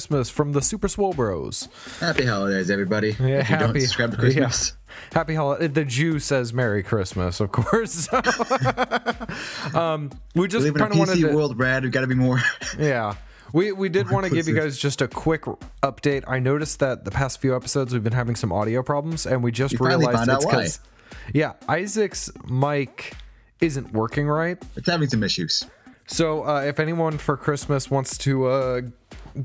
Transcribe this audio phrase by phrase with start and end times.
[0.00, 1.68] Christmas from the Super Swole Bros.
[2.00, 3.08] Happy holidays, everybody.
[3.20, 4.72] Yeah, if you don't happy- subscribe to Christmas.
[5.12, 5.66] Happy holiday.
[5.66, 8.10] The Jew says Merry Christmas, of course.
[9.74, 11.34] um, we just live in a kind of wanted to.
[11.36, 11.82] world, Brad.
[11.82, 12.40] We've got to be more.
[12.78, 13.16] Yeah.
[13.52, 15.42] We, we did want to give you guys just a quick
[15.82, 16.24] update.
[16.26, 19.52] I noticed that the past few episodes we've been having some audio problems, and we
[19.52, 20.80] just You realized it's because
[21.34, 23.16] yeah, Isaac's mic
[23.60, 24.56] isn't working right.
[24.76, 25.66] it's having some issues.
[26.06, 28.80] So uh, if anyone for Christmas wants to uh,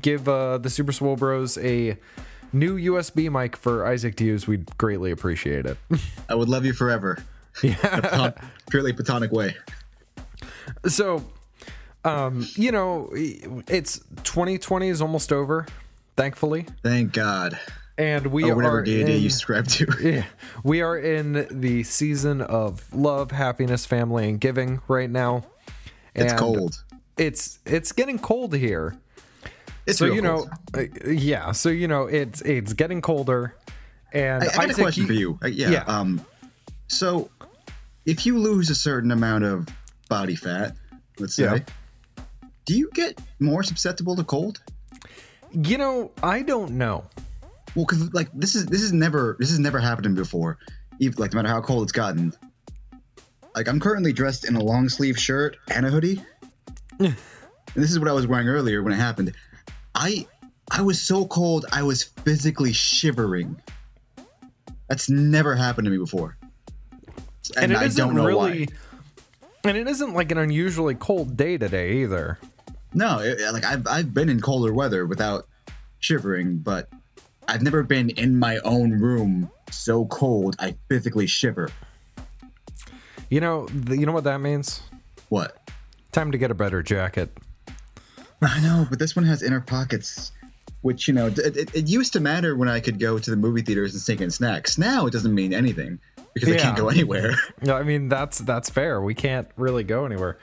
[0.00, 1.96] give uh, the Super Swole Bros a
[2.52, 5.76] new USB mic for Isaac to use, we'd greatly appreciate it.
[6.28, 7.18] I would love you forever.
[7.62, 8.32] Yeah.
[8.68, 9.56] Purely platonic way.
[10.86, 11.24] so,
[12.04, 15.66] um, you know, it's 2020 is almost over,
[16.16, 17.58] thankfully, Thank God.
[17.96, 19.86] and we are whatever deity in, you subscribe to.
[20.02, 20.24] yeah,
[20.64, 25.44] we are in the season of love, happiness, family, and giving right now.
[26.14, 26.82] It's And cold.
[27.16, 28.96] It's it's getting cold here.
[29.86, 30.88] It's so real you know, cold.
[31.04, 31.52] uh, yeah.
[31.52, 33.54] So you know, it's it's getting colder,
[34.12, 35.38] and I, I got Isaac, a question for you.
[35.42, 35.84] Uh, yeah, yeah.
[35.84, 36.24] Um,
[36.88, 37.30] so
[38.04, 39.68] if you lose a certain amount of
[40.08, 40.76] body fat,
[41.18, 42.24] let's say, Yeah.
[42.64, 44.60] do you get more susceptible to cold?
[45.52, 47.04] You know, I don't know.
[47.74, 50.58] Well, because like this is this is never this has never happened before.
[50.98, 52.32] Even like no matter how cold it's gotten.
[53.54, 56.20] Like I'm currently dressed in a long sleeve shirt and a hoodie.
[56.98, 57.14] and
[57.74, 59.32] this is what I was wearing earlier when it happened.
[59.96, 60.26] I
[60.70, 63.60] I was so cold I was physically shivering.
[64.88, 66.36] That's never happened to me before.
[67.56, 69.68] And, And, it I isn't don't know really, why.
[69.70, 72.38] and it isn't like an unusually cold day today either.
[72.92, 75.46] No, it, like I've I've been in colder weather without
[75.98, 76.88] shivering, but
[77.48, 81.70] I've never been in my own room so cold I physically shiver.
[83.30, 84.82] You know, you know what that means.
[85.30, 85.58] What?
[86.12, 87.36] Time to get a better jacket.
[88.42, 90.32] I know, but this one has inner pockets,
[90.82, 93.36] which you know, it, it, it used to matter when I could go to the
[93.36, 94.78] movie theaters and sneak in snacks.
[94.78, 95.98] Now it doesn't mean anything
[96.34, 97.32] because I can't go anywhere.
[97.62, 99.00] Yeah, I mean that's that's fair.
[99.00, 100.38] We can't really go anywhere.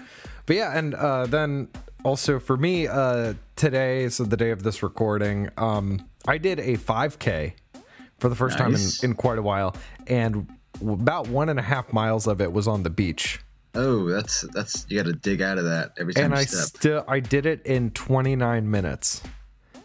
[0.46, 1.70] But yeah, and uh, then
[2.04, 6.76] also for me, uh, today, so the day of this recording, um, I did a
[6.78, 7.54] 5K
[8.20, 9.00] for the first Nice.
[9.00, 9.76] time in, in quite a while,
[10.08, 10.48] and
[10.82, 13.40] about one and a half miles of it was on the beach.
[13.76, 17.04] Oh, that's that's you got to dig out of that every time And I still
[17.08, 19.22] I did it in 29 minutes.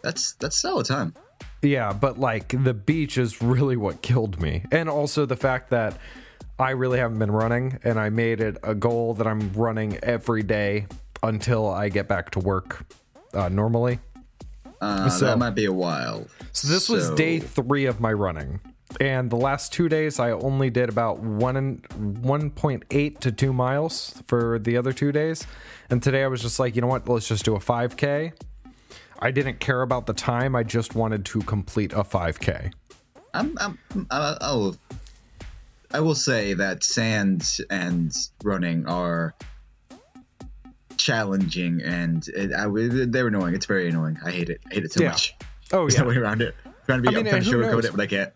[0.01, 1.13] that's that's solid time.
[1.61, 4.63] Yeah, but like the beach is really what killed me.
[4.71, 5.97] And also the fact that
[6.57, 10.43] I really haven't been running and I made it a goal that I'm running every
[10.43, 10.87] day
[11.23, 12.85] until I get back to work
[13.33, 13.99] uh, normally.
[14.81, 16.27] Uh, So- that might be a while.
[16.53, 18.59] So this was day three of my running.
[18.99, 24.21] And the last two days, I only did about one and 1.8 to two miles
[24.27, 25.45] for the other two days.
[25.89, 27.07] And today I was just like, you know what?
[27.07, 28.33] Let's just do a 5K.
[29.19, 30.55] I didn't care about the time.
[30.55, 32.73] I just wanted to complete a 5K.
[33.33, 33.77] I'm, I'm,
[34.09, 34.75] I, I will,
[35.91, 38.11] I will say that sand and
[38.43, 39.35] running are
[40.97, 42.67] challenging, and it, I,
[43.07, 43.53] they're annoying.
[43.53, 44.17] It's very annoying.
[44.25, 44.61] I hate it.
[44.69, 45.09] I hate it so Yeah.
[45.09, 45.35] much.
[45.71, 46.01] Oh, There's yeah.
[46.01, 46.55] no way around it.
[46.87, 47.85] trying to be, I mean, I'm trying to sugarcoat knows?
[47.85, 48.33] it, but I can't.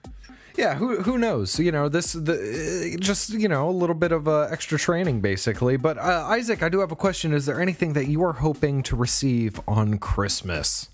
[0.55, 1.59] Yeah, who who knows?
[1.59, 5.19] You know, this the uh, just you know a little bit of uh, extra training
[5.21, 5.77] basically.
[5.77, 7.33] But uh, Isaac, I do have a question.
[7.33, 10.89] Is there anything that you are hoping to receive on Christmas?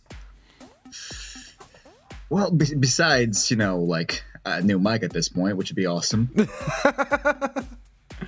[2.30, 5.88] Well, be- besides, you know, like a new mic at this point, which would be
[5.88, 6.28] awesome.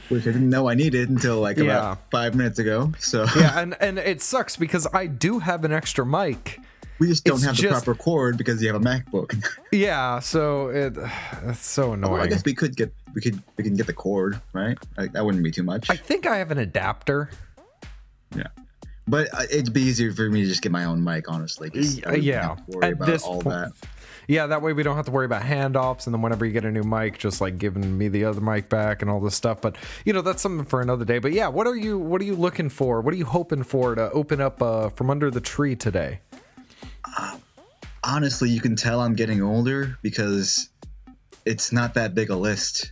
[0.09, 1.63] which I didn't know I needed until like Yeah.
[1.63, 2.91] about five minutes ago.
[2.99, 6.59] So Yeah, and and it sucks because I do have an extra mic.
[7.01, 9.33] We just don't It's have the just- proper cord because you have a MacBook.
[9.71, 10.95] Yeah, so it
[11.47, 12.13] it's so annoying.
[12.13, 14.77] well, I guess we could get we could we can get the cord, right?
[14.97, 15.89] Like, that wouldn't be too much.
[15.89, 17.29] I think I have an adapter.
[18.35, 18.43] yeah.
[19.07, 21.69] But uh, it'd be easier for me to just get my own mic, honestly.
[21.71, 23.71] 'cause I Y- yeah, at this all point- that.
[24.27, 26.63] Yeah, that way we don't have to worry about handoffs, and then whenever you get
[26.63, 29.59] a new mic, just like giving me the other mic back and all this stuff.
[29.61, 29.75] But
[30.05, 31.17] you know, that's something for another day.
[31.19, 33.01] But yeah, what are you what are you looking for?
[33.01, 36.19] What are you hoping for to open up uh, from under the tree today?
[38.03, 40.69] Honestly, you can tell I'm getting older because
[41.45, 42.91] it's not that big a list.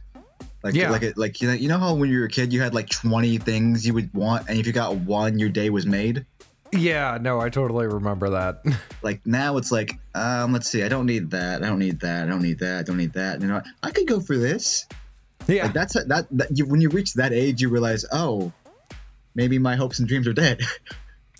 [0.61, 0.91] Like, Yeah.
[0.91, 2.89] like, like you know, you know how when you were a kid, you had like
[2.89, 6.25] 20 things you would want, and if you got one, your day was made.
[6.71, 8.63] Yeah, no, I totally remember that.
[9.01, 12.23] Like now, it's like, um, let's see, I don't need that, I don't need that,
[12.23, 13.41] I don't need that, I don't need that.
[13.41, 13.61] You know.
[13.81, 14.85] I could go for this.
[15.47, 16.27] yeah, Like that's that.
[16.31, 18.51] that you, when you reach that age, you realize, oh,
[19.33, 20.59] maybe my hopes and dreams are dead.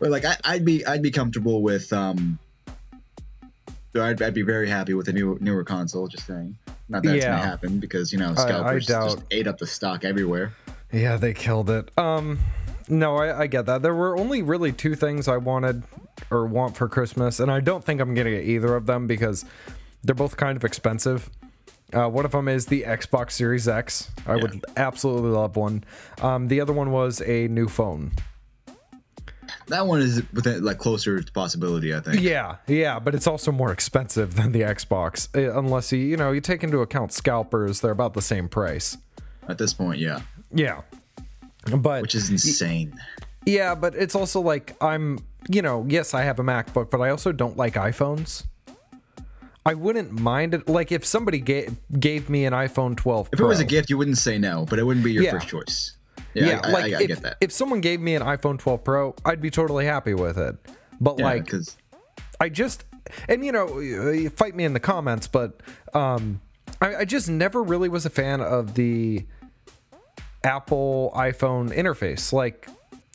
[0.00, 2.38] but like, I, I'd be, I'd be comfortable with, um,
[3.92, 6.06] so I'd, I'd be very happy with a new, newer console.
[6.08, 6.56] Just saying,
[6.88, 7.30] not that it's Yeah.
[7.36, 10.52] gonna happen because you know scalpers doubt- just ate up the stock everywhere.
[10.92, 11.90] yeah, they killed it.
[11.98, 12.38] Um,
[12.88, 13.82] no, I, I get that.
[13.82, 15.82] There were only really two things I wanted
[16.30, 19.44] or want for Christmas, and I don't think I'm gonna get either of them because
[20.04, 21.30] they're both kind of expensive.
[21.92, 24.10] Uh, one of them is the Xbox Series X.
[24.26, 25.84] I would absolutely love one.
[26.20, 28.10] Um, the other one was a new phone.
[29.68, 32.20] That one is within like closer to possibility, I think.
[32.20, 35.28] Yeah, yeah, but it's also more expensive than the Xbox.
[35.36, 38.96] uh, Unless you, you know, you take into account scalpers, they're about the same price.
[39.48, 40.20] At this point, yeah,
[40.52, 40.82] Yeah,
[41.76, 42.98] but which is insane.
[43.44, 45.18] yeah, but it's also like I'm,
[45.48, 48.44] you know, yes, I have a MacBook, but I also don't like iPhones.
[49.64, 50.68] I wouldn't mind it.
[50.68, 53.90] Like if somebody gave gave me an iPhone 12 Pro, If it was a gift,
[53.90, 55.32] you wouldn't say no, but it wouldn't be your Yeah.
[55.32, 55.92] first choice.
[56.36, 59.14] Yeah, Yeah, I, like I, I if, if someone gave me an iPhone 12 Pro,
[59.24, 60.56] I'd be totally happy with it.
[61.00, 61.76] But yeah, like because
[62.40, 62.84] I just
[63.28, 65.60] and you know fight me in the comments, but
[65.94, 66.40] um,
[66.80, 69.26] I, I just never really was a fan of the
[70.44, 72.32] Apple iPhone interface.
[72.32, 72.68] Like,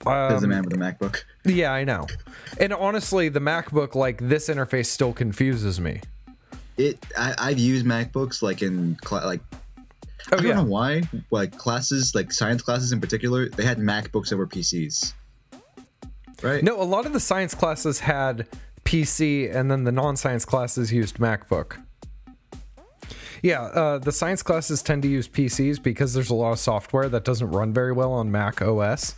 [0.06, 1.24] as a um, man with a MacBook.
[1.46, 2.08] yeah, I know.
[2.60, 6.02] And honestly, the MacBook like this interface still confuses me.
[6.78, 9.42] It I, I've used MacBooks like in cla- like
[10.32, 11.02] Oh I don't yeah, know why
[11.32, 15.14] like classes like science classes in particular they had MacBooks over PCs.
[16.42, 16.64] Right?
[16.64, 18.48] no, a lot of the science classes had
[18.84, 21.78] PC, and then the non-science classes used MacBook.
[23.44, 27.10] Yeah, uh, the science classes tend to use PCs because there's a lot of software
[27.10, 29.16] that doesn't run very well on Mac OS.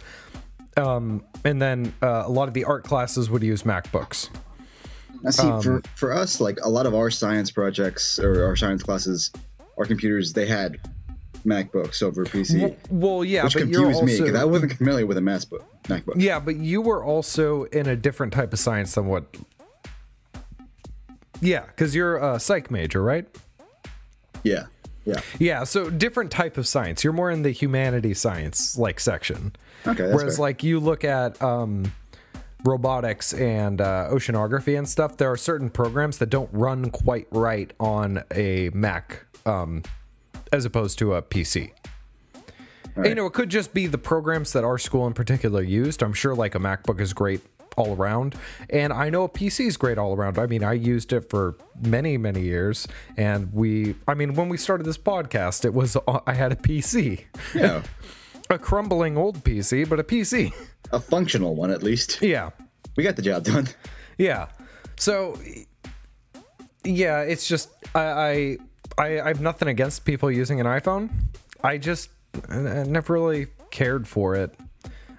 [0.75, 4.29] Um, and then uh, a lot of the art classes would use MacBooks.
[5.25, 8.55] I see Um, for for us like a lot of our science projects or our
[8.55, 9.31] science classes,
[9.77, 10.79] our computers they had
[11.45, 15.05] MacBooks over PC, Well, yeah, which but you're confused me also because I wasn't familiar
[15.05, 15.63] with a MacBook.
[15.83, 16.13] MacBook.
[16.17, 19.25] yeah, but you were also in a different type of science than what.
[21.41, 23.27] Yeah, because you're a psych major, right?
[24.43, 24.67] Yeah.
[25.05, 25.19] Yeah.
[25.37, 27.03] Yeah, so different type of science.
[27.03, 29.53] You're more in the humanity science like section.
[29.85, 30.03] Okay.
[30.03, 30.43] That's Whereas fair.
[30.43, 31.91] like you look at um
[32.63, 37.71] robotics and uh, oceanography and stuff, there are certain programs that don't run quite right
[37.79, 39.83] on a Mac um
[40.51, 41.71] as opposed to a PC.
[42.95, 46.03] And, You know, it could just be the programs that our school in particular used.
[46.03, 47.41] I'm sure like a MacBook is great
[47.75, 48.35] all around,
[48.69, 50.37] and I know a PC is great all around.
[50.37, 52.87] I mean, I used it for many, many years,
[53.17, 57.25] and we, I mean, when we started this podcast, it was I had a PC,
[57.55, 57.81] yeah,
[58.53, 60.53] a crumbling old PC, but a PC.
[60.91, 62.21] a functional one at least.
[62.21, 62.51] Yeah,
[62.95, 63.67] We got the job done.
[64.17, 64.47] yeah.
[64.97, 65.37] So,
[66.83, 68.57] yeah, it's just I I
[68.97, 71.09] I, I have nothing against people using an iPhone.
[71.63, 72.09] I just
[72.49, 74.53] I never really cared for it.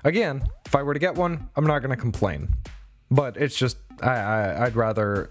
[0.04, 2.54] Again, if I were to get one, I'm not going to complain.
[3.10, 5.30] But it's just I, I I'd rather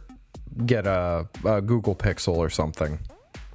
[0.65, 2.99] get a, a Google Pixel or something.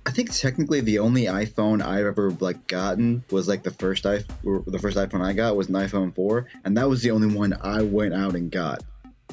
[0.08, 4.20] I think technically the only iPhone I've ever like gotten was like the first i
[4.42, 7.52] the first iPhone I got was an iPhone 4, and that was the only one
[7.60, 8.82] I went out and got.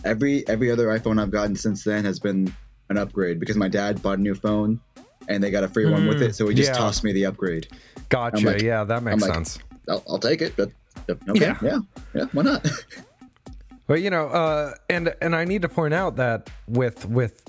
[0.03, 2.53] Every every other iPhone I've gotten since then has been
[2.89, 4.81] an upgrade because my dad bought a new phone
[5.29, 6.77] and they got a free one with it, so he just yeah.
[6.77, 7.69] tossed me the upgrade.
[8.09, 8.45] Gotcha.
[8.45, 9.59] Like- yeah, that makes like- sense.
[9.87, 10.71] I'll, I'll take it, but
[11.07, 11.57] but okay, Yeah.
[11.61, 11.79] yeah,
[12.13, 12.67] yeah, why not?
[13.87, 17.39] But you know, uh, and and I need to point out that with with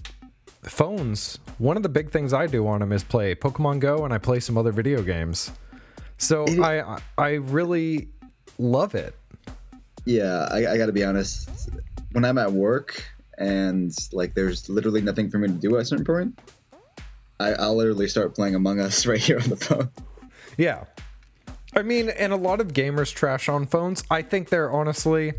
[0.67, 4.13] phones, one of the big things I do on them is play Pokemon Go and
[4.13, 5.51] I play some other video games.
[6.19, 8.09] So It- I I really
[8.59, 9.15] love it.
[10.05, 11.49] yeah, I, I got to be honest.
[12.13, 13.05] When I'm at work
[13.39, 16.39] and like there's literally nothing for me to do at a certain point,
[17.39, 19.91] I, I'll literally start playing Among Us right here on the phone.
[20.57, 20.85] Yeah.
[21.75, 24.03] I mean, and a lot of gamers trash on phones.
[24.11, 25.35] I think they're honestly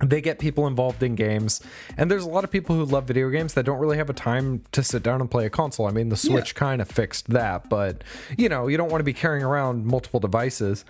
[0.00, 1.60] they get people involved in games.
[1.96, 4.12] And there's a lot of people who love video games that don't really have a
[4.14, 5.86] time to sit down and play a console.
[5.86, 8.04] I mean the switch kind of fixed that but
[8.36, 10.84] you know you don't want to be carrying around multiple devices.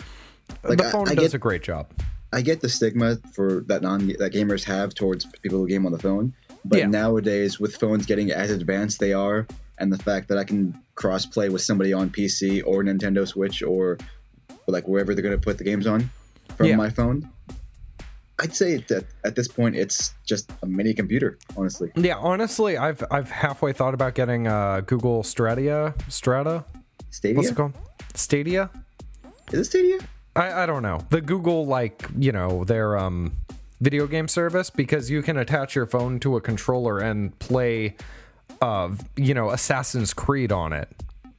[0.63, 1.89] Like, the I- phone I does get- a great job.
[2.33, 5.93] I get the stigma for that non that gamers have towards people who game on
[5.93, 6.35] the phone,
[6.67, 6.87] but Yeah.
[6.87, 9.47] nowadays with phones getting as advanced they are,
[9.79, 13.63] and the fact that I can cross play with somebody on PC or Nintendo Switch
[13.63, 13.97] or
[14.67, 16.11] like wherever they're gonna put the games on
[16.59, 16.77] from Yeah.
[16.77, 17.27] my phone,
[18.41, 21.91] I'd say that at this point it's just a mini computer, honestly.
[21.97, 26.65] Yeah, honestly, I've I've halfway thought about getting uh, Google Stradia, Strata.
[27.11, 27.73] Stadia What's it called?
[28.15, 28.71] Stadia.
[29.51, 29.99] is it Stadia?
[30.37, 33.33] I, I don't know the Google like you know their um
[33.81, 37.97] video game service because you can attach your phone to a controller and play
[38.63, 40.89] uh you know Assassin's Creed on it.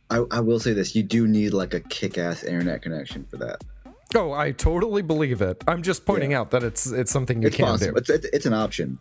[0.10, 3.64] I, I will say this: you do need like a kick-ass internet connection for that.
[4.16, 5.64] Oh, I totally believe it.
[5.68, 7.92] I'm just pointing out that it's it's something you It's can possible.
[7.94, 7.98] do.
[8.00, 8.98] It's, it's it's an option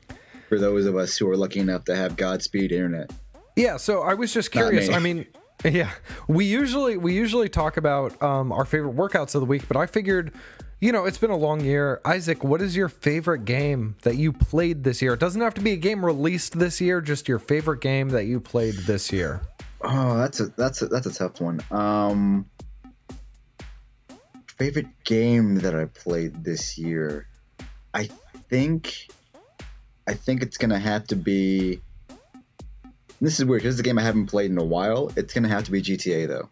[0.49, 3.11] for those of us who are lucky enough to have Godspeed internet.
[3.57, 4.88] Yeah, so I was just curious.
[4.88, 4.95] me.
[4.95, 5.27] I mean,
[5.65, 5.91] Yeah,
[6.29, 9.87] we usually we usually talk about um, our favorite workouts of the week, but I
[9.87, 10.33] figured,
[10.81, 12.00] you know, it's been a long year.
[12.05, 15.15] Isaac, what is your favorite game that you played this year?
[15.15, 18.27] It doesn't have to be a game released this year, just your favorite game that
[18.27, 19.41] you played this year.
[19.81, 21.61] Oh, that's a that's a that's a tough one.
[21.73, 22.47] Um,
[24.59, 27.27] favorite game that I played this year,
[27.95, 28.09] I
[28.50, 29.09] think,
[30.07, 31.81] I think it's gonna have to be.
[33.21, 35.11] This is weird because it's a game I haven't played in a while.
[35.17, 36.49] It's gonna have to be GTA though,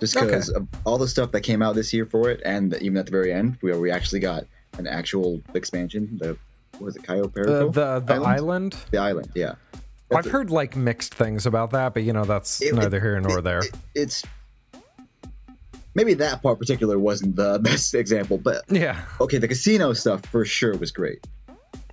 [0.00, 0.56] just because Okay.
[0.58, 3.10] of all the stuff that came out this year for it, and even at the
[3.12, 4.44] very end, where we actually got
[4.78, 6.18] an actual expansion.
[6.20, 6.36] The
[6.78, 7.70] what was it Cayo The Perico?
[7.70, 8.76] the, the island.
[8.90, 9.54] The island, yeah.
[10.14, 13.20] I've heard like mixed things about that, but you know that's It- neither it- here
[13.20, 13.60] nor there.
[13.60, 14.22] it- it's
[15.94, 19.02] maybe that part particular wasn't the best example, but yeah.
[19.20, 21.26] okay, the casino stuff for sure was great.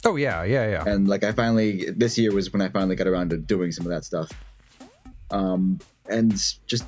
[0.06, 0.84] Oh yeah, yeah, yeah.
[0.88, 3.86] And like I finally this year was when I finally got around to doing some
[3.86, 4.32] of that stuff.
[5.32, 6.32] Um and
[6.65, 6.86] just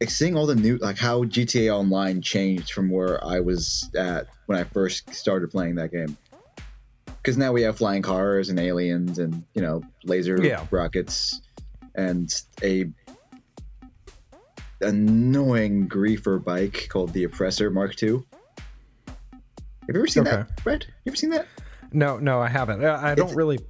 [0.00, 4.26] like, seeing all the new like how GTA Online changed from where I was at
[4.46, 6.16] when I first started playing that game.
[7.06, 10.66] Because now we have flying cars and aliens and you know laser Yeah.
[10.70, 11.40] rockets
[11.94, 12.28] and
[12.62, 12.86] a
[14.80, 18.22] annoying griefer bike called the Oppressor Mark II.
[19.06, 20.36] Have you ever seen Okay.
[20.36, 20.84] that, Brett?
[21.04, 21.46] You ever seen that?
[21.92, 22.84] No, no, I haven't.
[22.84, 23.60] I I don't It's- really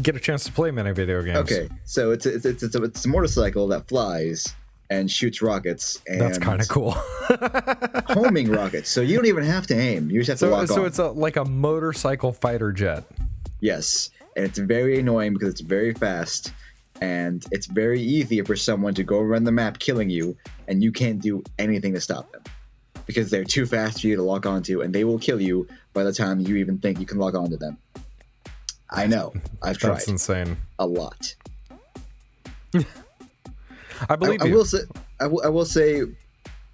[0.00, 1.38] get a chance to play many video games.
[1.50, 4.54] Okay, so it's a, it's it's, it's, a, it's a motorcycle that flies
[4.90, 6.92] and shoots rockets and That's kind of cool.
[8.06, 8.88] homing rockets.
[8.90, 10.86] So you don't even have to aim; you just have to so, lock so on.
[10.86, 13.04] it's a like a motorcycle fighter jet.
[13.60, 16.52] yes, and it's very annoying because it's very fast
[17.00, 20.36] and it's very easy for someone to go around the map killing you,
[20.68, 22.42] and you can't do anything to stop them
[23.06, 26.04] because they're too fast for you to lock onto, and they will kill you by
[26.04, 27.76] the time you even think you can lock onto them.
[28.90, 29.32] I know,
[29.62, 30.56] I've tried That's insane.
[30.78, 31.34] a lot.
[32.74, 32.84] I
[34.08, 34.54] I, believe I you.
[34.54, 34.78] will say,
[35.20, 36.02] I will, I will say,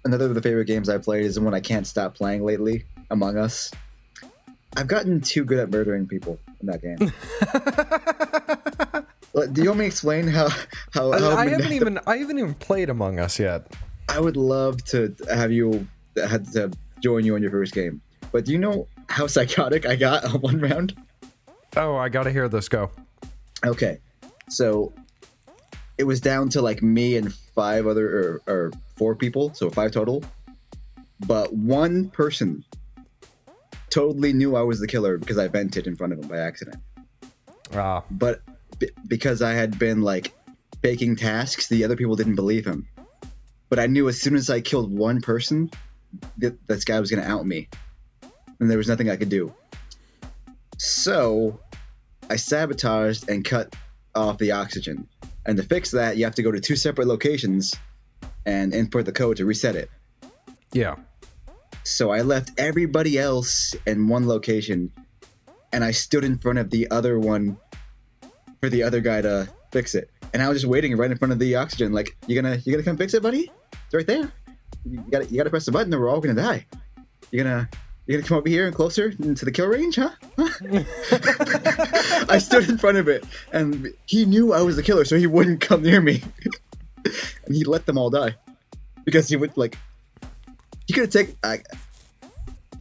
[0.05, 2.85] another of the favorite games I played is the one I can't stop playing lately,
[3.09, 3.71] Among Us.
[4.75, 7.11] I've gotten too good at murdering people in that game.
[9.33, 10.49] Do you want me to explain how
[10.93, 13.67] how, how I haven't even I haven't even played Among Us yet.
[14.09, 18.45] I would love to have you had to join you on your first game, but
[18.45, 20.95] do you know how psychotic I got on one round?
[21.77, 22.91] Oh, I gotta hear this go.
[23.65, 23.99] Okay,
[24.49, 24.91] so
[25.97, 29.91] it was down to like me and five other or, or four people, so five
[29.91, 30.23] total.
[31.25, 32.65] But one person
[33.89, 36.77] totally knew I was the killer because I vented in front of him by accident.
[37.73, 38.41] Ah, But
[38.81, 40.33] b- because I had been like
[40.81, 42.87] faking tasks, the other people didn't believe him.
[43.69, 45.69] But I knew as soon as I killed one person,
[46.39, 47.69] th- this guy was gonna out me,
[48.59, 49.53] and there was nothing I could do.
[50.77, 51.59] So
[52.29, 53.75] I sabotaged and cut
[54.15, 55.07] off the oxygen.
[55.45, 57.75] And to fix that, you have to go to two separate locations
[58.45, 59.89] and input the code to reset it.
[60.73, 60.95] yeah.
[61.83, 64.91] So I left everybody else in one location,
[65.73, 67.57] and I stood in front of the other one
[68.61, 70.09] for the other guy to fix it.
[70.33, 72.71] And I was just waiting right in front of the oxygen, like, "You gonna, you
[72.71, 73.51] gonna come fix it, buddy?
[73.73, 74.31] It's right there.
[74.85, 76.65] You gotta, you gotta press the button, or we're all gonna die.
[77.31, 77.69] You gonna,
[78.05, 80.11] you gonna come over here and closer into the kill range, huh?"
[82.29, 85.27] I stood in front of it, and he knew I was the killer, so he
[85.27, 86.23] wouldn't come near me,
[87.45, 88.35] and he let them all die
[89.03, 89.77] because he would like
[90.85, 91.35] he could have taken.
[91.43, 91.59] I,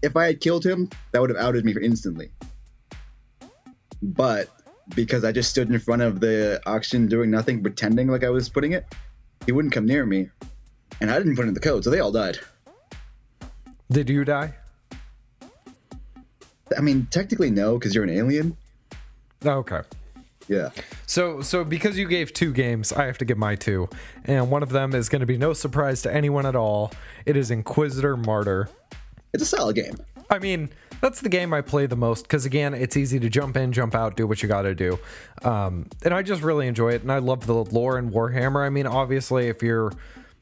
[0.02, 2.30] if I had killed him, that would have outed me instantly.
[4.02, 4.48] But
[4.94, 8.48] because I just stood in front of the auction doing nothing, pretending like I was
[8.48, 8.86] putting it,
[9.46, 10.28] he wouldn't come near me,
[11.00, 12.38] and I didn't put in the code, so they all died.
[13.90, 14.54] Did you die?
[16.76, 18.56] I mean, technically no, because you're an alien.
[19.44, 19.80] Oh, okay.
[20.46, 20.70] Yeah.
[21.06, 23.88] So, so because you gave two games, I have to give my two,
[24.24, 26.92] and one of them is going to be no surprise to anyone at all.
[27.24, 28.68] It is Inquisitor Martyr.
[29.32, 29.96] It's a solid game.
[30.30, 30.70] I mean,
[31.00, 33.94] that's the game I play the most because again, it's easy to jump in, jump
[33.94, 34.98] out, do what you got to do,
[35.42, 37.02] um, and I just really enjoy it.
[37.02, 38.64] And I love the lore in Warhammer.
[38.64, 39.92] I mean, obviously, if you're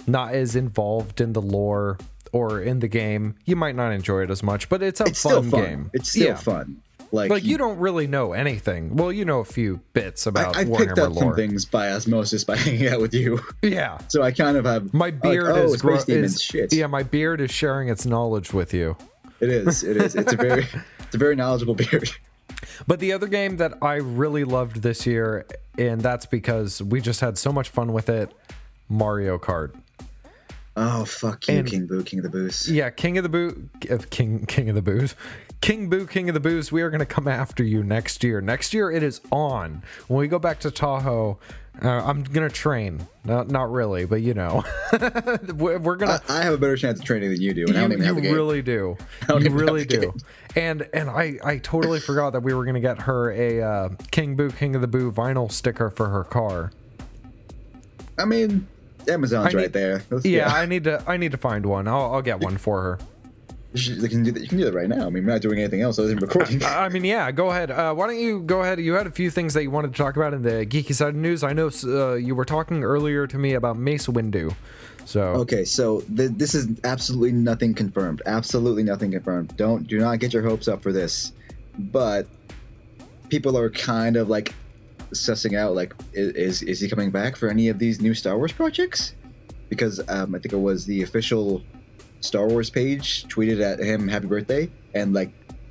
[0.06, 1.98] not as involved in the lore
[2.32, 4.68] or in the game, you might not enjoy it as much.
[4.68, 5.62] But it's a It's fun, fun.
[5.64, 5.90] game.
[5.94, 6.34] It's still Yeah.
[6.34, 6.82] fun.
[7.10, 8.94] Like, Like you don't really know anything.
[8.96, 11.22] Well, you know a few bits about I, I Warhammer picked up lore.
[11.24, 13.96] some things by osmosis by hanging out with you, Yeah.
[14.08, 16.70] so I kind of have My like, beard oh, is, gro- is shit.
[16.74, 16.86] yeah.
[16.86, 18.94] My beard is sharing its knowledge with you.
[19.40, 19.84] It is.
[19.84, 20.14] It is.
[20.14, 20.66] It's a very,
[21.00, 22.10] it's a very knowledgeable beard.
[22.86, 27.20] But the other game that I really loved this year, and that's because we just
[27.20, 28.32] had so much fun with it,
[28.88, 29.74] Mario Kart.
[30.76, 32.70] Oh fuck you, And- King Boo, King of the Booze.
[32.70, 35.14] Yeah, King of the Boo, uh, King King of the Booze,
[35.60, 36.70] King Boo, King of the Booze.
[36.70, 38.40] We are going to come after you next year.
[38.40, 41.38] Next year it is on when we go back to Tahoe.
[41.80, 43.06] Uh, I'm gonna train.
[43.24, 44.64] Not not really, but you know,
[45.54, 46.20] we're we're gonna.
[46.28, 47.96] I, I have a better chance of training than you do, and I don't you
[47.98, 48.34] even have the game.
[48.34, 48.96] really do.
[49.38, 50.12] You really do.
[50.56, 54.34] And and I I totally forgot that we were gonna get her a uh, King
[54.34, 56.72] Boo King of the Boo vinyl sticker for her car.
[58.18, 58.66] I mean,
[59.08, 60.02] Amazon's I right need- there.
[60.10, 61.86] Let's- Yeah, I need to I need to find one.
[61.86, 62.98] I'll I'll get one for her.
[63.72, 64.40] You, can do that.
[64.40, 65.06] You can do that right now.
[65.06, 66.62] I mean, we're not doing anything else other than recording.
[66.64, 67.70] I mean, yeah, go ahead.
[67.70, 68.80] Uh, why don't you go ahead?
[68.80, 71.10] You had a few things that you wanted to talk about in the geeky side
[71.10, 71.42] of news.
[71.42, 74.54] I know uh, you were talking earlier to me about Mace Windu.
[75.04, 78.22] So Okay, so th- this is absolutely nothing confirmed.
[78.26, 79.56] Absolutely nothing confirmed.
[79.56, 81.32] Don't do not get your hopes up for this.
[81.78, 82.26] But
[83.28, 84.54] people are kind of like
[85.12, 88.52] sussing out like is is he coming back for any of these new Star Wars
[88.52, 89.14] projects?
[89.68, 91.62] Because um, I think it was the official
[92.20, 95.30] Star Wars page tweeted at him happy birthday and like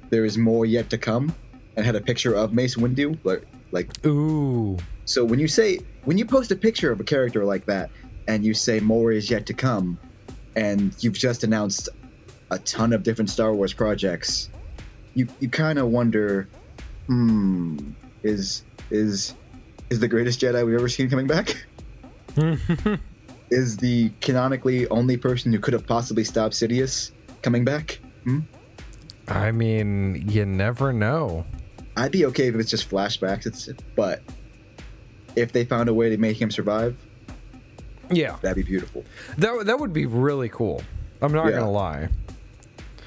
[0.09, 1.33] there is more yet to come
[1.75, 6.17] and had a picture of Mace Windu like like ooh, so when you say when
[6.17, 7.89] you post a picture of a character like that
[8.27, 9.99] and you say more is yet to come
[10.55, 11.89] and you've just announced
[12.49, 14.49] a ton of different Star Wars projects,
[15.13, 16.47] you you kind of wonder,
[17.07, 17.91] hmm,
[18.23, 19.33] is is
[19.89, 21.65] is the greatest Jedi we've ever seen coming back?
[23.49, 27.11] is the canonically only person who could have possibly stopped Sidious
[27.41, 27.99] coming back?
[28.23, 28.39] Hmm?
[29.27, 31.45] I mean, you never know.
[31.95, 33.45] I'd be okay if it's just flashbacks.
[33.45, 34.21] It's but
[35.35, 36.95] if they found a way to make him survive,
[38.11, 39.03] Yeah, that'd be beautiful.
[39.37, 40.81] that that would be really cool.
[41.21, 41.59] I'm not Yeah.
[41.59, 42.09] gonna lie.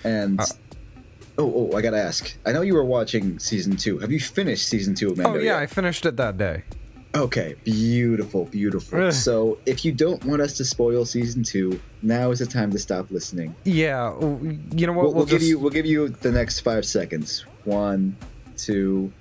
[0.05, 0.47] And Uh,
[1.39, 2.35] oh, oh, I gotta ask.
[2.45, 3.99] I know you were watching season two.
[3.99, 5.39] Have you finished season two of Mando?
[5.39, 6.65] Oh yeah, I finished it that day.
[7.15, 9.11] Okay, beautiful, beautiful.
[9.11, 12.79] So if you don't want us to spoil season two, now is the time to
[12.79, 13.55] stop listening.
[13.65, 15.07] Yeah, you know what?
[15.07, 17.45] We'll, we'll give just- you we'll give you the next five seconds.
[17.65, 18.17] One,
[18.57, 19.13] two,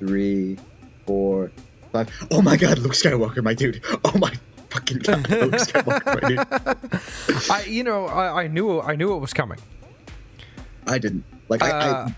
[0.00, 0.58] three,
[1.06, 1.52] four,
[1.92, 2.10] five.
[2.32, 3.80] Oh my God, Luke Skywalker, my dude.
[4.04, 4.32] Oh my
[4.70, 7.50] fucking God, Luke Skywalker, my dude.
[7.50, 9.58] I you know I, I knew I knew it was coming.
[10.88, 11.62] I didn't like.
[11.62, 12.14] Uh, I, I,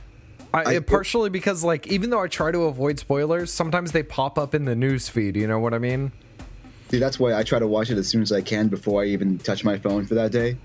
[0.55, 4.55] I- partially because like even though I try to avoid spoilers, sometimes they pop up
[4.55, 5.37] in the news feed.
[5.37, 6.13] You know what I mean?
[6.91, 9.07] See, that's why I try to watch it as soon as I can before I
[9.07, 10.57] even touch my phone for that day,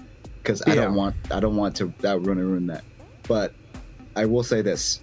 [0.42, 2.84] because I don't want I don't want to that ruin ruin that.
[3.28, 3.54] But
[4.16, 5.02] I will say this: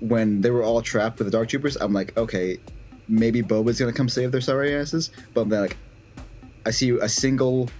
[0.00, 2.58] when they were all trapped with the Dark Troopers, I'm like, okay,
[3.06, 5.10] maybe Boba's gonna come save their sorry asses.
[5.34, 5.76] But then like,
[6.64, 7.70] I see a single,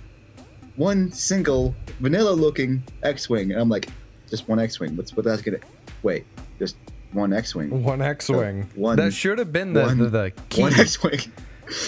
[0.76, 3.88] one single vanilla-looking X-wing, and I'm like,
[4.30, 4.96] just one X-wing.
[4.96, 5.58] What's what that's gonna?
[6.06, 6.24] Wait,
[6.60, 6.76] just
[7.12, 7.82] one X-wing.
[7.82, 8.68] One X-wing.
[8.76, 10.62] one- that should have been the one- the, the key.
[10.62, 11.18] One X-wing.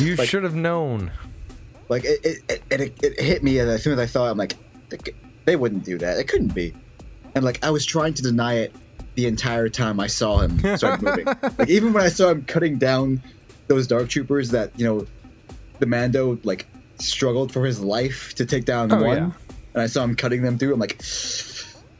[0.00, 1.12] you like- should have known.
[1.88, 4.30] Like it, it, it, it, it hit me as soon as I thought.
[4.30, 4.56] I'm like,
[4.90, 4.98] they,
[5.46, 6.18] they wouldn't do that.
[6.18, 6.74] It couldn't be.
[7.34, 8.74] And like I was trying to deny it
[9.14, 11.24] the entire time I saw him start moving.
[11.26, 13.22] like even when I saw him cutting down
[13.68, 15.06] those dark troopers that you know,
[15.78, 16.66] the Mando like
[16.98, 19.30] struggled for his life to take down Oh, one, yeah.
[19.74, 20.74] and I saw him cutting them through.
[20.74, 21.00] I'm like,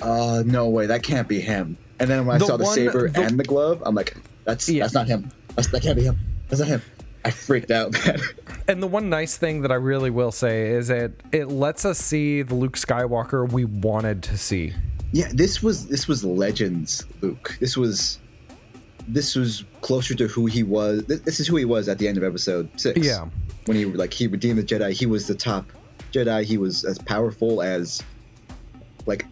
[0.01, 1.77] uh, no way, that can't be him.
[2.01, 4.69] And then when I saw the one- saber the- and the glove, I'm like, that's
[4.69, 4.85] Yeah.
[4.85, 5.31] that's not him.
[5.57, 6.19] That's, that can't be him.
[6.49, 6.83] That's not him.
[7.25, 8.21] I freaked out, man.
[8.69, 11.99] And the one nice thing that I really will say is it it lets us
[11.99, 14.73] see the Luke Skywalker we wanted to see.
[15.13, 17.57] Yeah, this was this was Legends Luke.
[17.61, 18.19] This was
[19.09, 21.05] this was closer to who he was.
[21.07, 23.05] This, this is who he was at the end of episode six.
[23.05, 23.27] Yeah.
[23.67, 24.93] when he like he redeemed the Jedi.
[24.93, 25.67] He was the top
[26.13, 26.45] Jedi.
[26.45, 28.03] He was as powerful as
[29.07, 29.27] like.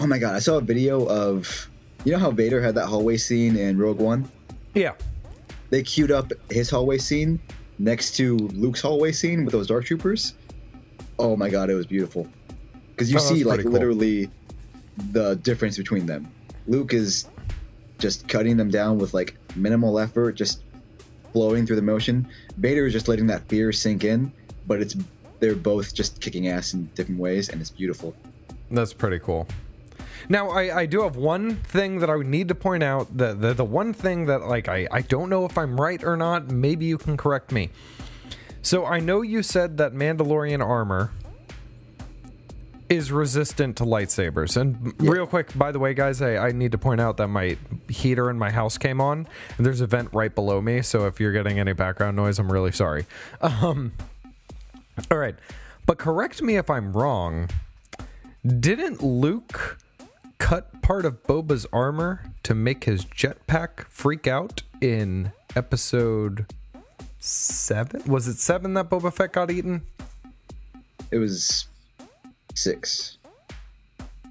[0.00, 0.34] Oh my god!
[0.36, 1.68] I saw a video of
[2.04, 4.30] you know how Vader had that hallway scene in Rogue One.
[4.74, 4.94] Yeah.
[5.70, 7.40] They queued up his hallway scene
[7.78, 10.34] next to Luke's hallway scene with those Dark Troopers.
[11.18, 12.26] Oh my god, it was beautiful.
[12.90, 13.72] Because you Oh, see, like, cool.
[13.72, 14.30] literally
[15.12, 16.30] the difference between them.
[16.66, 17.26] Luke is
[17.98, 20.62] just cutting them down with like minimal effort, just
[21.32, 22.26] flowing through the motion.
[22.56, 24.32] Vader is just letting that fear sink in,
[24.66, 24.96] but it's
[25.40, 28.14] they're both just kicking ass in different ways, and it's beautiful.
[28.70, 29.46] That's pretty cool.
[30.28, 33.16] Now, I, I do have one thing that I would need to point out.
[33.16, 36.16] The, the the one thing that like I, I don't know if I'm right or
[36.16, 36.50] not.
[36.50, 37.70] Maybe you can correct me.
[38.62, 41.12] So I know you said that Mandalorian armor
[42.88, 44.56] is resistant to lightsabers.
[44.56, 47.56] And real quick, by the way, guys, I, I need to point out that my
[47.88, 49.26] heater in my house came on,
[49.56, 50.82] and there's a vent right below me.
[50.82, 53.06] So if you're getting any background noise, I'm really sorry.
[53.40, 53.92] Um,
[55.10, 55.36] all right,
[55.86, 57.48] but correct me if I'm wrong.
[58.44, 59.78] Didn't Luke
[60.38, 66.46] cut part of Boba's armor to make his jetpack freak out in episode
[67.18, 68.02] seven?
[68.06, 69.82] Was it seven that Boba Fett got eaten?
[71.10, 71.66] It was
[72.54, 73.18] six.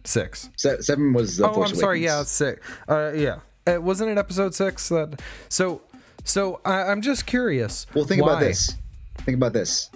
[0.03, 0.49] Six.
[0.55, 2.05] Se- seven was the Oh, Force I'm sorry.
[2.05, 2.17] Awakens.
[2.17, 2.67] Yeah, six.
[2.87, 3.39] Uh, yeah.
[3.67, 5.21] Uh, wasn't it episode six that?
[5.49, 5.81] So,
[6.23, 7.85] So I, I'm just curious.
[7.93, 8.29] Well, think why?
[8.31, 8.73] about this.
[9.19, 9.89] Think about this.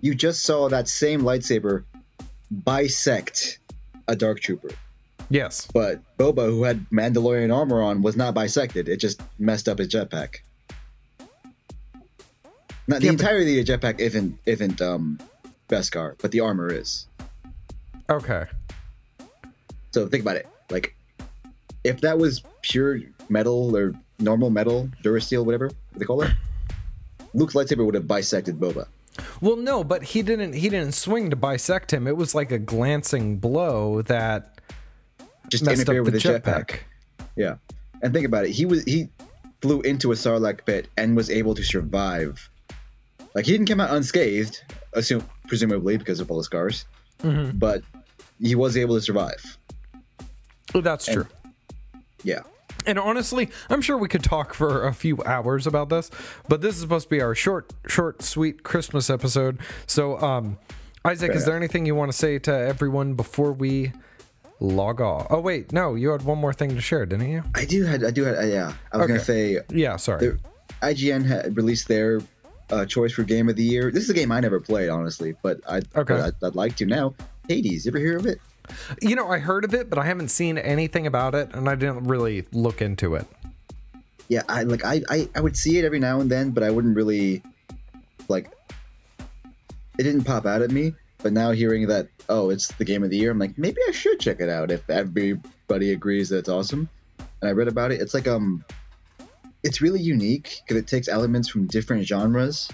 [0.00, 1.82] You just saw that same lightsaber
[2.50, 3.58] bisect
[4.06, 4.68] a dark trooper,
[5.30, 5.68] Yes.
[5.72, 8.88] but Boba, who had Mandalorian armor on, was not bisected.
[8.88, 10.36] It just messed up his jetpack.
[12.86, 15.18] Not the Yeah, entirety of the jetpack isn't isn't um
[15.68, 17.06] Beskar, but the armor is.
[18.08, 18.44] Okay.
[19.90, 20.48] So think about it.
[20.70, 20.94] Like,
[21.84, 26.30] if that was pure metal or normal metal, Durasteel, whatever they call it,
[27.34, 28.86] Luke's lightsaber would have bisected Boba.
[29.40, 30.54] Well, no, but he didn't.
[30.54, 32.06] He didn't swing to bisect him.
[32.06, 34.57] It was like a glancing blow that
[35.48, 36.66] Just messed interfere with the the jetpack.
[36.70, 36.78] jetpack.
[37.36, 37.56] Yeah,
[38.02, 38.50] and think about it.
[38.50, 39.08] He was he
[39.62, 42.48] flew into a Sarlacc pit and was able to survive.
[43.34, 44.62] Like he didn't come out unscathed,
[44.94, 46.84] assume presumably because of all the scars,
[47.22, 47.58] Mm-hmm.
[47.58, 47.82] but
[48.40, 49.58] he was able to survive.
[50.74, 51.26] Oh, That's true.
[52.22, 52.42] Yeah,
[52.86, 56.10] And honestly, I'm sure we could talk for a few hours about this,
[56.48, 59.58] but this is supposed to be our short, short, sweet Christmas episode.
[59.86, 60.58] So, um,
[61.04, 63.92] Isaac, is there anything you want to say to everyone before we
[64.60, 65.26] log off?
[65.30, 67.42] Oh, wait, no, you had one more thing to share, didn't you?
[67.54, 68.72] I do had I do had uh, yeah.
[68.92, 70.20] I was gonna say Yeah, sorry.
[70.20, 70.38] there,
[70.82, 72.20] IGN had released their
[72.70, 73.90] uh, choice for game of the year.
[73.90, 76.14] This is a game I never played, honestly, but I Okay.
[76.14, 77.14] I'd, I'd like to now.
[77.48, 78.40] Hades, you ever hear of it?
[79.00, 81.74] You know, I heard of it, but I haven't seen anything about it, and I
[81.74, 83.26] didn't really look into it.
[84.28, 86.68] Yeah, I like I, I I would see it every now and then, but I
[86.70, 87.42] wouldn't really
[88.28, 88.50] like.
[89.98, 93.10] It didn't pop out at me, but now hearing that oh, it's the game of
[93.10, 96.48] the year, I'm like maybe I should check it out if everybody agrees that it's
[96.48, 96.88] awesome.
[97.40, 98.00] And I read about it.
[98.00, 98.64] It's like um,
[99.62, 102.68] it's really unique because it takes elements from different genres,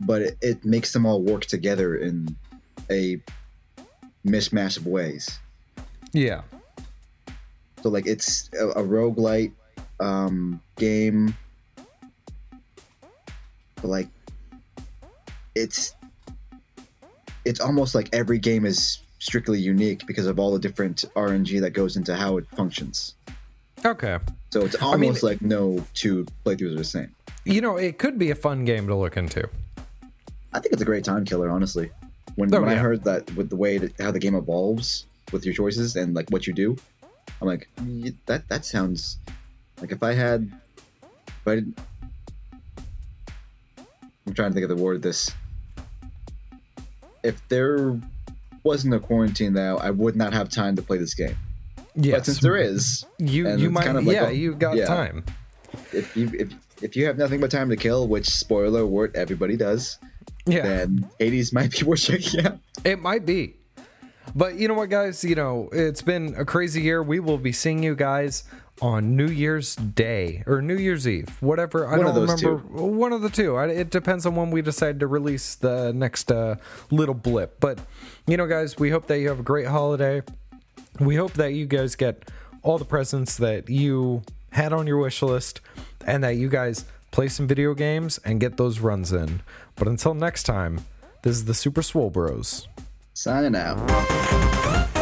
[0.00, 2.36] but it, it makes them all work together in
[2.90, 3.20] a
[4.26, 5.38] mishmash of ways.
[6.12, 6.42] Yeah.
[7.82, 9.52] So like it's a, a roguelite
[10.00, 11.36] um, game.
[13.76, 14.08] But like
[15.54, 15.94] it's
[17.46, 21.70] it's almost like every game is strictly unique because of all the different RNG that
[21.70, 23.14] goes into how it functions.
[23.84, 24.18] Okay.
[24.50, 27.14] So it's mean- almost like no two playthroughs are the same.
[27.44, 29.48] You know, it could be a fun game to look into.
[30.52, 31.90] I think it's a great time killer, honestly.
[32.34, 35.44] When, Oh, when I heard that with the way that, how the game evolves with
[35.44, 36.76] your choices and like what you do,
[37.40, 37.68] I'm like
[38.26, 39.18] that that sounds
[39.80, 40.50] like if I had,
[41.26, 41.52] if I
[44.26, 45.02] I'm trying to think of the word.
[45.02, 45.30] This,
[47.26, 47.98] if there
[48.62, 51.36] wasn't a quarantine now, I would not have time to play this game.
[51.96, 54.86] But since there is, you you might kind of like yeah, a- you got yeah.
[54.86, 55.24] time.
[55.92, 59.56] if you if if you have nothing but time to kill, which spoiler alert, everybody
[59.56, 59.98] does,
[60.46, 60.62] Yeah.
[60.62, 62.58] then Hades might be worth checking out.
[62.84, 63.54] It might be.
[64.34, 65.24] But you know what, guys?
[65.24, 67.02] You know, it's been a crazy year.
[67.02, 68.44] We will be seeing you guys
[68.82, 71.86] on New Year's Day or New Year's Eve, whatever.
[71.86, 72.56] I One don't remember.
[72.56, 73.56] One of the two.
[73.56, 76.56] I, it depends on when we decide to release the next uh,
[76.90, 77.60] little blip.
[77.60, 77.80] But,
[78.26, 80.22] you know, guys, we hope that you have a great holiday.
[81.00, 82.30] We hope that you guys get
[82.62, 85.60] all the presents that you had on your wish list
[86.06, 89.42] and that you guys play some video games and get those runs in.
[89.74, 90.84] But until next time,
[91.22, 92.68] this is the Super Swole Bros.
[93.14, 94.95] Signing out.